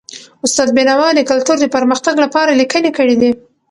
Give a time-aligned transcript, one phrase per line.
[0.45, 3.31] استاد بینوا د کلتور د پرمختګ لپاره لیکني کړي دي.